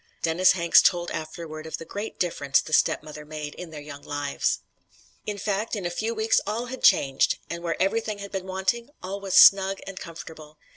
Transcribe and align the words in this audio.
Dennis 0.23 0.53
Hanks 0.53 0.81
told 0.81 1.11
afterward 1.11 1.67
of 1.67 1.77
the 1.77 1.85
great 1.85 2.17
difference 2.19 2.59
the 2.59 2.73
stepmother 2.73 3.23
made 3.23 3.53
in 3.53 3.69
their 3.69 3.79
young 3.83 4.01
lives: 4.01 4.61
"In 5.27 5.37
fact, 5.37 5.75
in 5.75 5.85
a 5.85 5.91
few 5.91 6.15
weeks 6.15 6.41
all 6.47 6.65
had 6.65 6.81
changed; 6.81 7.37
and 7.51 7.61
where 7.61 7.79
everything 7.79 8.17
had 8.17 8.31
been 8.31 8.47
wanting, 8.47 8.89
all 9.03 9.21
was 9.21 9.35
snug 9.35 9.77
and 9.85 9.99
comfortable. 9.99 10.57